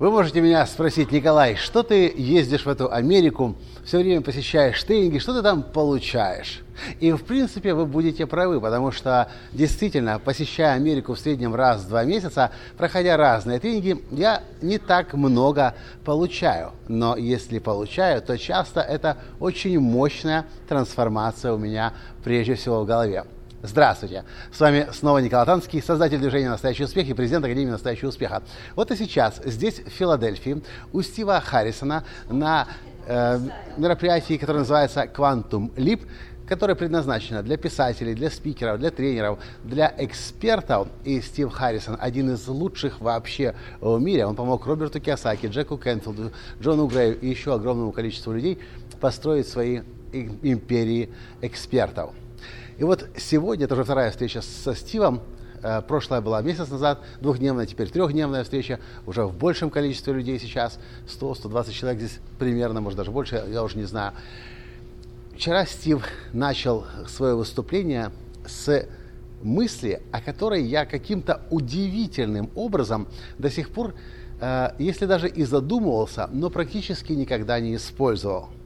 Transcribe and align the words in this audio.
Вы 0.00 0.10
можете 0.10 0.40
меня 0.40 0.64
спросить, 0.64 1.12
Николай, 1.12 1.56
что 1.56 1.82
ты 1.82 2.10
ездишь 2.16 2.64
в 2.64 2.70
эту 2.70 2.90
Америку, 2.90 3.54
все 3.84 3.98
время 3.98 4.22
посещаешь 4.22 4.82
тренинги, 4.82 5.18
что 5.18 5.34
ты 5.34 5.42
там 5.42 5.62
получаешь? 5.62 6.62
И, 7.00 7.12
в 7.12 7.22
принципе, 7.22 7.74
вы 7.74 7.84
будете 7.84 8.26
правы, 8.26 8.62
потому 8.62 8.92
что, 8.92 9.30
действительно, 9.52 10.18
посещая 10.18 10.72
Америку 10.72 11.12
в 11.12 11.18
среднем 11.18 11.54
раз 11.54 11.82
в 11.82 11.88
два 11.90 12.04
месяца, 12.04 12.50
проходя 12.78 13.18
разные 13.18 13.58
тренинги, 13.60 14.02
я 14.10 14.42
не 14.62 14.78
так 14.78 15.12
много 15.12 15.74
получаю. 16.02 16.72
Но 16.88 17.18
если 17.18 17.58
получаю, 17.58 18.22
то 18.22 18.38
часто 18.38 18.80
это 18.80 19.18
очень 19.38 19.78
мощная 19.80 20.46
трансформация 20.66 21.52
у 21.52 21.58
меня 21.58 21.92
прежде 22.24 22.54
всего 22.54 22.84
в 22.84 22.86
голове. 22.86 23.26
Здравствуйте! 23.62 24.24
С 24.50 24.58
вами 24.58 24.88
снова 24.90 25.18
Николай 25.18 25.44
Танский, 25.44 25.82
создатель 25.82 26.18
движения 26.18 26.48
«Настоящий 26.48 26.84
успех» 26.84 27.06
и 27.06 27.12
президент 27.12 27.44
Академии 27.44 27.70
«Настоящего 27.70 28.08
успеха». 28.08 28.42
Вот 28.74 28.90
и 28.90 28.96
сейчас 28.96 29.38
здесь, 29.44 29.80
в 29.80 29.90
Филадельфии, 29.90 30.62
у 30.94 31.02
Стива 31.02 31.38
Харрисона 31.42 32.04
на 32.30 32.66
э, 33.06 33.38
мероприятии, 33.76 34.38
которое 34.38 34.60
называется 34.60 35.02
«Quantum 35.02 35.74
Leap», 35.74 36.08
которое 36.48 36.74
предназначено 36.74 37.42
для 37.42 37.58
писателей, 37.58 38.14
для 38.14 38.30
спикеров, 38.30 38.78
для 38.80 38.90
тренеров, 38.90 39.38
для 39.62 39.94
экспертов. 39.98 40.88
И 41.04 41.20
Стив 41.20 41.52
Харрисон 41.52 41.98
один 42.00 42.30
из 42.32 42.48
лучших 42.48 43.02
вообще 43.02 43.54
в 43.82 44.00
мире. 44.00 44.24
Он 44.24 44.36
помог 44.36 44.64
Роберту 44.64 45.00
Киосаки, 45.00 45.48
Джеку 45.48 45.76
Кенфилду, 45.76 46.32
Джону 46.62 46.86
Грею 46.86 47.20
и 47.20 47.28
еще 47.28 47.52
огромному 47.52 47.92
количеству 47.92 48.32
людей 48.32 48.58
построить 49.02 49.46
свои 49.46 49.82
империи 50.12 51.10
экспертов. 51.42 52.14
И 52.80 52.82
вот 52.82 53.06
сегодня, 53.18 53.66
это 53.66 53.74
уже 53.74 53.84
вторая 53.84 54.10
встреча 54.10 54.40
со 54.40 54.74
Стивом, 54.74 55.20
э, 55.62 55.82
прошлая 55.86 56.22
была 56.22 56.40
месяц 56.40 56.70
назад, 56.70 57.00
двухдневная, 57.20 57.66
теперь 57.66 57.90
трехдневная 57.90 58.42
встреча, 58.42 58.80
уже 59.06 59.26
в 59.26 59.36
большем 59.36 59.68
количестве 59.68 60.14
людей 60.14 60.38
сейчас, 60.38 60.78
100-120 61.06 61.72
человек 61.72 62.00
здесь 62.00 62.20
примерно, 62.38 62.80
может 62.80 62.96
даже 62.96 63.10
больше, 63.10 63.44
я 63.50 63.62
уже 63.62 63.76
не 63.76 63.84
знаю. 63.84 64.14
Вчера 65.34 65.66
Стив 65.66 66.02
начал 66.32 66.86
свое 67.06 67.34
выступление 67.34 68.12
с 68.46 68.86
мысли, 69.42 70.00
о 70.10 70.22
которой 70.22 70.64
я 70.64 70.86
каким-то 70.86 71.42
удивительным 71.50 72.48
образом 72.54 73.08
до 73.36 73.50
сих 73.50 73.68
пор, 73.68 73.92
э, 74.40 74.70
если 74.78 75.04
даже 75.04 75.28
и 75.28 75.44
задумывался, 75.44 76.30
но 76.32 76.48
практически 76.48 77.12
никогда 77.12 77.60
не 77.60 77.76
использовал– 77.76 78.48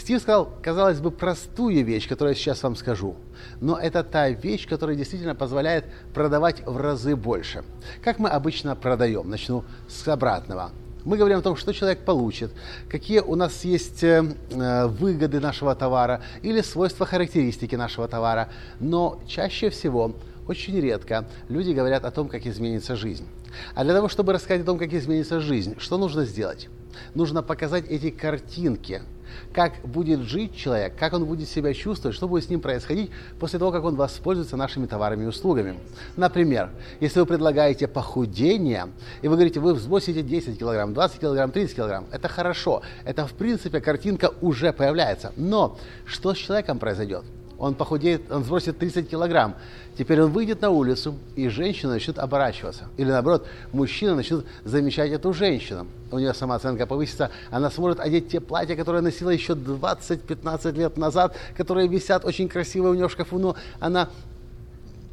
Стив 0.00 0.18
сказал, 0.22 0.48
казалось 0.62 0.98
бы, 0.98 1.10
простую 1.10 1.84
вещь, 1.84 2.08
которую 2.08 2.34
я 2.34 2.40
сейчас 2.40 2.62
вам 2.62 2.74
скажу. 2.74 3.16
Но 3.60 3.78
это 3.78 4.02
та 4.02 4.30
вещь, 4.30 4.66
которая 4.66 4.96
действительно 4.96 5.34
позволяет 5.34 5.84
продавать 6.14 6.66
в 6.66 6.78
разы 6.78 7.14
больше. 7.16 7.64
Как 8.02 8.18
мы 8.18 8.30
обычно 8.30 8.74
продаем? 8.74 9.28
Начну 9.28 9.62
с 9.88 10.08
обратного. 10.08 10.70
Мы 11.04 11.18
говорим 11.18 11.40
о 11.40 11.42
том, 11.42 11.54
что 11.54 11.74
человек 11.74 11.98
получит, 12.06 12.50
какие 12.88 13.20
у 13.20 13.34
нас 13.34 13.62
есть 13.62 14.02
э, 14.02 14.24
э, 14.50 14.86
выгоды 14.86 15.38
нашего 15.38 15.74
товара 15.74 16.22
или 16.40 16.62
свойства, 16.62 17.04
характеристики 17.04 17.74
нашего 17.74 18.08
товара. 18.08 18.48
Но 18.80 19.20
чаще 19.28 19.68
всего, 19.68 20.14
очень 20.48 20.80
редко, 20.80 21.28
люди 21.50 21.72
говорят 21.72 22.06
о 22.06 22.10
том, 22.10 22.28
как 22.28 22.46
изменится 22.46 22.96
жизнь. 22.96 23.26
А 23.74 23.84
для 23.84 23.92
того, 23.92 24.08
чтобы 24.08 24.32
рассказать 24.32 24.62
о 24.62 24.64
том, 24.64 24.78
как 24.78 24.94
изменится 24.94 25.40
жизнь, 25.40 25.74
что 25.78 25.98
нужно 25.98 26.24
сделать? 26.24 26.70
Нужно 27.14 27.42
показать 27.42 27.84
эти 27.88 28.10
картинки– 28.10 29.02
как 29.52 29.74
будет 29.84 30.20
жить 30.20 30.56
человек, 30.56 30.94
как 30.98 31.12
он 31.12 31.24
будет 31.24 31.48
себя 31.48 31.74
чувствовать, 31.74 32.16
что 32.16 32.28
будет 32.28 32.44
с 32.44 32.48
ним 32.48 32.60
происходить 32.60 33.10
после 33.38 33.58
того, 33.58 33.72
как 33.72 33.84
он 33.84 33.96
воспользуется 33.96 34.56
нашими 34.56 34.86
товарами 34.86 35.24
и 35.24 35.26
услугами. 35.26 35.78
Например, 36.16 36.70
если 37.00 37.20
вы 37.20 37.26
предлагаете 37.26 37.88
похудение, 37.88 38.88
и 39.22 39.28
вы 39.28 39.36
говорите, 39.36 39.60
вы 39.60 39.74
сбросите 39.76 40.22
10 40.22 40.58
килограмм, 40.58 40.94
20 40.94 41.20
килограмм, 41.20 41.50
30 41.50 41.76
килограмм, 41.76 42.06
это 42.12 42.28
хорошо. 42.28 42.82
Это, 43.04 43.26
в 43.26 43.32
принципе, 43.32 43.80
картинка 43.80 44.32
уже 44.40 44.72
появляется. 44.72 45.32
Но 45.36 45.78
что 46.06 46.34
с 46.34 46.38
человеком 46.38 46.78
произойдет? 46.78 47.24
Он 47.60 47.74
похудеет, 47.74 48.32
он 48.32 48.42
сбросит 48.42 48.78
30 48.78 49.08
килограмм. 49.08 49.54
Теперь 49.96 50.22
он 50.22 50.32
выйдет 50.32 50.62
на 50.62 50.70
улицу, 50.70 51.14
и 51.36 51.48
женщина 51.48 51.92
начнет 51.92 52.18
оборачиваться. 52.18 52.88
Или 52.96 53.10
наоборот, 53.10 53.46
мужчина 53.72 54.14
начнет 54.14 54.46
замечать 54.64 55.10
эту 55.10 55.34
женщину. 55.34 55.86
У 56.10 56.18
нее 56.18 56.32
самооценка 56.32 56.86
повысится, 56.86 57.30
она 57.50 57.70
сможет 57.70 58.00
одеть 58.00 58.30
те 58.30 58.40
платья, 58.40 58.76
которые 58.76 59.02
носила 59.02 59.28
еще 59.28 59.52
20-15 59.52 60.72
лет 60.72 60.96
назад, 60.96 61.36
которые 61.54 61.86
висят 61.86 62.24
очень 62.24 62.48
красиво 62.48 62.88
у 62.88 62.94
нее 62.94 63.08
в 63.08 63.12
шкафу, 63.12 63.38
но 63.38 63.56
она 63.78 64.08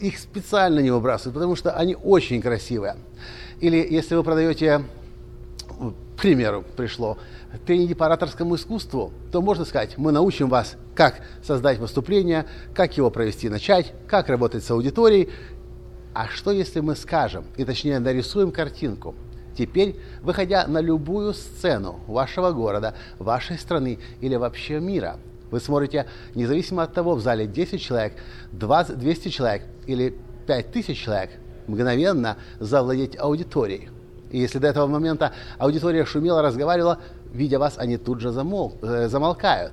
их 0.00 0.18
специально 0.18 0.80
не 0.80 0.90
выбрасывает, 0.90 1.34
потому 1.34 1.56
что 1.56 1.72
они 1.72 1.94
очень 1.94 2.40
красивые. 2.40 2.96
Или 3.60 3.86
если 3.90 4.14
вы 4.14 4.24
продаете, 4.24 4.82
к 6.20 6.22
примеру, 6.22 6.66
пришло, 6.76 7.16
тренинги 7.64 7.94
по 7.94 8.04
ораторскому 8.04 8.56
искусству, 8.56 9.10
то 9.32 9.40
можно 9.40 9.64
сказать, 9.64 9.96
мы 9.96 10.12
научим 10.12 10.50
вас, 10.50 10.76
как 10.94 11.22
создать 11.42 11.78
выступление, 11.78 12.44
как 12.74 12.94
его 12.98 13.10
провести, 13.10 13.48
начать, 13.48 13.94
как 14.06 14.28
работать 14.28 14.62
с 14.62 14.70
аудиторией. 14.70 15.30
А 16.12 16.28
что 16.28 16.50
если 16.50 16.80
мы 16.80 16.94
скажем, 16.94 17.46
и 17.56 17.64
точнее 17.64 17.98
нарисуем 18.00 18.52
картинку, 18.52 19.14
Теперь, 19.56 19.96
выходя 20.22 20.66
на 20.66 20.80
любую 20.80 21.32
сцену 21.32 22.00
вашего 22.06 22.52
города, 22.52 22.94
вашей 23.18 23.58
страны 23.58 23.98
или 24.20 24.36
вообще 24.36 24.78
мира, 24.78 25.16
вы 25.50 25.58
сможете, 25.58 26.06
независимо 26.34 26.82
от 26.82 26.92
того, 26.92 27.14
в 27.14 27.20
зале 27.20 27.46
10 27.46 27.80
человек, 27.80 28.12
20, 28.52 28.98
200 28.98 29.28
человек 29.28 29.62
или 29.86 30.14
5000 30.46 30.96
человек, 30.98 31.30
мгновенно 31.66 32.36
завладеть 32.58 33.18
аудиторией. 33.18 33.88
И 34.30 34.38
если 34.38 34.58
до 34.58 34.68
этого 34.68 34.86
момента 34.86 35.32
аудитория 35.58 36.04
шумела, 36.04 36.42
разговаривала, 36.42 36.98
видя 37.32 37.58
вас, 37.58 37.74
они 37.76 37.96
тут 37.96 38.20
же 38.20 38.30
замол, 38.30 38.76
э, 38.82 39.08
замолкают. 39.08 39.72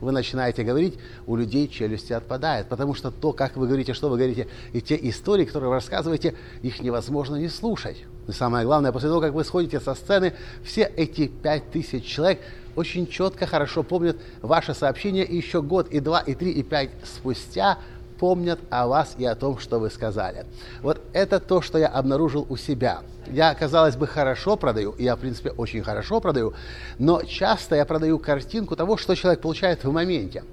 Вы 0.00 0.12
начинаете 0.12 0.62
говорить, 0.62 0.98
у 1.26 1.36
людей 1.36 1.68
челюсти 1.68 2.12
отпадает, 2.12 2.68
потому 2.68 2.94
что 2.94 3.10
то, 3.10 3.32
как 3.32 3.56
вы 3.56 3.66
говорите, 3.66 3.94
что 3.94 4.08
вы 4.08 4.18
говорите, 4.18 4.46
и 4.72 4.82
те 4.82 4.98
истории, 5.00 5.46
которые 5.46 5.70
вы 5.70 5.76
рассказываете, 5.76 6.34
их 6.62 6.82
невозможно 6.82 7.36
не 7.36 7.48
слушать. 7.48 8.04
И 8.28 8.32
самое 8.32 8.66
главное, 8.66 8.92
после 8.92 9.08
того, 9.08 9.20
как 9.20 9.32
вы 9.32 9.42
сходите 9.42 9.80
со 9.80 9.94
сцены, 9.94 10.34
все 10.62 10.82
эти 10.82 11.28
пять 11.28 11.70
тысяч 11.70 12.04
человек 12.04 12.40
очень 12.74 13.06
четко, 13.06 13.46
хорошо 13.46 13.82
помнят 13.82 14.18
ваше 14.42 14.74
сообщение, 14.74 15.24
и 15.24 15.36
еще 15.36 15.62
год, 15.62 15.88
и 15.88 16.00
два, 16.00 16.20
и 16.20 16.34
три, 16.34 16.50
и 16.50 16.62
пять 16.62 16.90
спустя 17.02 17.78
помнят 18.18 18.58
о 18.70 18.86
вас 18.86 19.14
и 19.18 19.24
о 19.24 19.34
том, 19.34 19.58
что 19.58 19.78
вы 19.78 19.90
сказали. 19.90 20.46
Вот 20.82 21.00
это 21.12 21.40
то, 21.40 21.60
что 21.60 21.78
я 21.78 21.88
обнаружил 21.88 22.46
у 22.48 22.56
себя. 22.56 23.02
Я, 23.26 23.54
казалось 23.54 23.96
бы, 23.96 24.06
хорошо 24.06 24.56
продаю, 24.56 24.94
я, 24.98 25.16
в 25.16 25.20
принципе, 25.20 25.50
очень 25.50 25.82
хорошо 25.82 26.20
продаю, 26.20 26.54
но 26.98 27.22
часто 27.22 27.74
я 27.76 27.84
продаю 27.84 28.18
картинку 28.18 28.76
того, 28.76 28.96
что 28.96 29.14
человек 29.14 29.40
получает 29.40 29.84
в 29.84 29.92
моменте. 29.92 30.44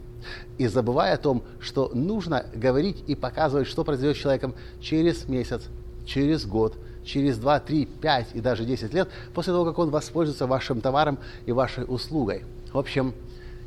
И 0.58 0.68
забывая 0.68 1.14
о 1.14 1.18
том, 1.18 1.44
что 1.60 1.92
нужно 1.94 2.46
говорить 2.54 3.04
и 3.08 3.16
показывать, 3.16 3.68
что 3.68 3.84
произойдет 3.84 4.18
с 4.18 4.20
человеком 4.20 4.56
через 4.80 5.28
месяц, 5.28 5.64
через 6.06 6.46
год, 6.46 6.76
через 7.04 7.38
2, 7.38 7.60
3, 7.60 7.86
5 7.86 8.28
и 8.34 8.42
даже 8.42 8.66
10 8.66 8.94
лет 8.94 9.10
после 9.34 9.54
того, 9.54 9.66
как 9.66 9.78
он 9.80 9.90
воспользуется 9.90 10.48
вашим 10.48 10.82
товаром 10.82 11.20
и 11.46 11.52
вашей 11.52 11.86
услугой. 11.88 12.46
В 12.72 12.78
общем, 12.78 13.14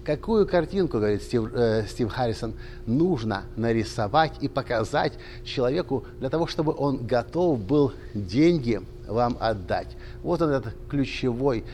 Какую 0.07 0.47
картинку, 0.47 0.99
говорит 0.99 1.21
Стив, 1.21 1.53
э, 1.53 1.85
Стив 1.89 2.09
Харрисон, 2.09 2.55
нужно 2.87 3.43
нарисовать 3.57 4.35
и 4.41 4.47
показать 4.47 5.15
человеку 5.45 6.05
для 6.21 6.31
того, 6.31 6.47
чтобы 6.47 6.73
он 6.79 7.05
готов 7.05 7.59
был 7.59 7.93
деньги 8.15 8.81
вам 9.09 9.37
отдать? 9.41 9.97
Вот 10.23 10.41
он 10.43 10.51
этот 10.51 10.75
ключевой 10.89 11.65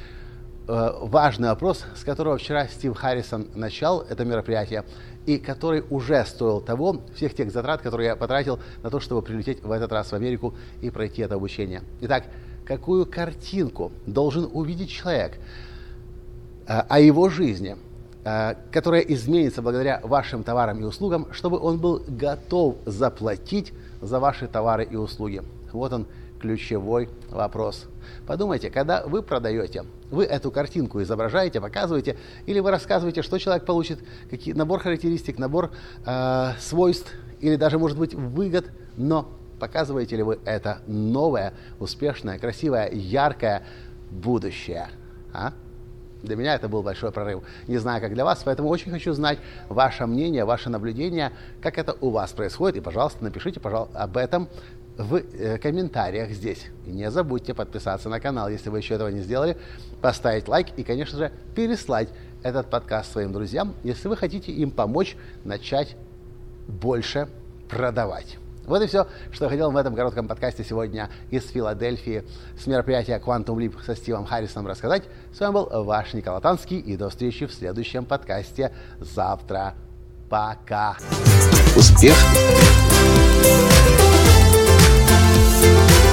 э, 0.66 0.90
важный 1.02 1.48
вопрос, 1.48 1.84
с 1.94 2.04
которого 2.04 2.38
вчера 2.38 2.68
Стив 2.68 2.96
Харрисон 2.96 3.48
начал 3.54 4.00
это 4.00 4.24
мероприятие 4.24 4.86
и 5.26 5.36
который 5.36 5.84
уже 5.90 6.24
стоил 6.24 6.62
того, 6.62 7.02
всех 7.14 7.34
тех 7.34 7.52
затрат, 7.52 7.82
которые 7.82 8.06
я 8.06 8.16
потратил 8.16 8.60
на 8.82 8.88
то, 8.88 8.98
чтобы 8.98 9.20
прилететь 9.20 9.62
в 9.62 9.70
этот 9.70 9.92
раз 9.92 10.10
в 10.10 10.14
Америку 10.14 10.54
и 10.80 10.88
пройти 10.88 11.20
это 11.20 11.34
обучение. 11.34 11.82
Итак, 12.00 12.24
какую 12.64 13.04
картинку 13.04 13.92
должен 14.06 14.48
увидеть 14.50 14.88
человек 14.88 15.34
э, 16.66 16.80
о 16.88 16.98
его 16.98 17.28
жизни– 17.28 17.76
которая 18.22 19.00
изменится 19.00 19.62
благодаря 19.62 20.00
вашим 20.04 20.44
товарам 20.44 20.80
и 20.80 20.84
услугам, 20.84 21.28
чтобы 21.32 21.58
он 21.58 21.78
был 21.78 22.02
готов 22.06 22.76
заплатить 22.86 23.72
за 24.00 24.20
ваши 24.20 24.46
товары 24.46 24.84
и 24.84 24.94
услуги. 24.94 25.42
Вот 25.72 25.92
он 25.92 26.06
ключевой 26.40 27.08
вопрос. 27.30 27.86
Подумайте, 28.26 28.70
когда 28.70 29.04
вы 29.06 29.22
продаете, 29.22 29.84
вы 30.10 30.24
эту 30.24 30.50
картинку 30.50 31.02
изображаете, 31.02 31.60
показываете, 31.60 32.16
или 32.46 32.60
вы 32.60 32.70
рассказываете, 32.70 33.22
что 33.22 33.38
человек 33.38 33.64
получит, 33.64 33.98
какие, 34.30 34.54
набор 34.54 34.80
характеристик, 34.80 35.38
набор 35.38 35.70
э, 36.04 36.50
свойств, 36.60 37.12
или 37.40 37.56
даже, 37.56 37.78
может 37.78 37.98
быть, 37.98 38.14
выгод, 38.14 38.66
но 38.96 39.28
Показываете 39.62 40.16
ли 40.16 40.24
вы 40.24 40.40
это 40.44 40.82
новое, 40.88 41.54
успешное, 41.78 42.36
красивое, 42.36 42.90
яркое 42.90 43.62
будущее? 44.10 44.88
А? 45.32 45.52
Для 46.22 46.36
меня 46.36 46.54
это 46.54 46.68
был 46.68 46.82
большой 46.82 47.12
прорыв. 47.12 47.42
Не 47.66 47.78
знаю, 47.78 48.00
как 48.00 48.14
для 48.14 48.24
вас, 48.24 48.42
поэтому 48.44 48.68
очень 48.68 48.90
хочу 48.90 49.12
знать 49.12 49.38
ваше 49.68 50.06
мнение, 50.06 50.44
ваше 50.44 50.70
наблюдение, 50.70 51.32
как 51.60 51.78
это 51.78 51.96
у 52.00 52.10
вас 52.10 52.32
происходит. 52.32 52.76
И, 52.76 52.80
пожалуйста, 52.80 53.24
напишите 53.24 53.60
пожалуйста, 53.60 53.98
об 53.98 54.16
этом 54.16 54.48
в 54.96 55.16
э, 55.16 55.58
комментариях 55.58 56.30
здесь. 56.30 56.66
И 56.86 56.90
не 56.90 57.10
забудьте 57.10 57.54
подписаться 57.54 58.08
на 58.08 58.20
канал, 58.20 58.48
если 58.48 58.70
вы 58.70 58.78
еще 58.78 58.94
этого 58.94 59.08
не 59.08 59.20
сделали, 59.20 59.56
поставить 60.00 60.48
лайк 60.48 60.68
и, 60.76 60.84
конечно 60.84 61.18
же, 61.18 61.32
переслать 61.54 62.08
этот 62.42 62.68
подкаст 62.68 63.12
своим 63.12 63.32
друзьям, 63.32 63.74
если 63.84 64.08
вы 64.08 64.16
хотите 64.16 64.52
им 64.52 64.70
помочь 64.70 65.16
начать 65.44 65.96
больше 66.68 67.28
продавать. 67.68 68.38
Вот 68.66 68.80
и 68.80 68.86
все, 68.86 69.06
что 69.32 69.46
я 69.46 69.50
хотел 69.50 69.70
в 69.72 69.76
этом 69.76 69.94
коротком 69.96 70.28
подкасте 70.28 70.64
сегодня 70.64 71.10
из 71.30 71.48
Филадельфии 71.50 72.24
с 72.56 72.66
мероприятия 72.66 73.20
Quantum 73.24 73.56
Leap 73.56 73.82
со 73.84 73.96
Стивом 73.96 74.24
Харрисоном 74.24 74.68
рассказать. 74.68 75.02
С 75.34 75.40
вами 75.40 75.54
был 75.54 75.68
ваш 75.84 76.14
Николай 76.14 76.40
Танский 76.40 76.78
и 76.78 76.96
до 76.96 77.10
встречи 77.10 77.46
в 77.46 77.52
следующем 77.52 78.04
подкасте 78.04 78.72
завтра. 79.00 79.74
Пока. 80.30 80.96
Успех. 81.76 82.16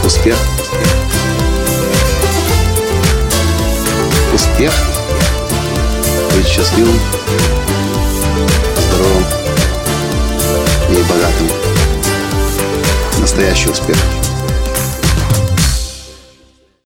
Успех. 0.04 0.38
Успех. 4.34 4.74
Быть 6.36 6.48
счастливым, 6.48 7.00
здоровым 8.76 9.24
и 10.90 11.04
богатым. 11.10 11.69
Настоящий 13.30 13.70
успех. 13.70 14.39